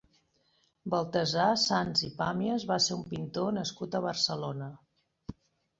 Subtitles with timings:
[0.93, 4.77] Baltasar Sans i Pàmies va ser un pintor nascut a Barcelona.